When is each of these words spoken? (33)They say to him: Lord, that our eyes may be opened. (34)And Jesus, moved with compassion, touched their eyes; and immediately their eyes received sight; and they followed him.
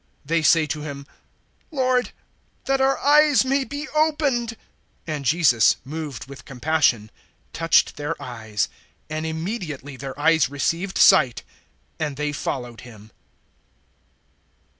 (33)They 0.27 0.43
say 0.43 0.65
to 0.65 0.81
him: 0.81 1.05
Lord, 1.69 2.09
that 2.65 2.81
our 2.81 2.97
eyes 2.97 3.45
may 3.45 3.63
be 3.63 3.87
opened. 3.89 4.57
(34)And 5.07 5.21
Jesus, 5.21 5.75
moved 5.85 6.25
with 6.25 6.43
compassion, 6.43 7.11
touched 7.53 7.97
their 7.97 8.19
eyes; 8.19 8.67
and 9.11 9.27
immediately 9.27 9.95
their 9.97 10.19
eyes 10.19 10.49
received 10.49 10.97
sight; 10.97 11.43
and 11.99 12.15
they 12.17 12.31
followed 12.31 12.81
him. 12.81 13.11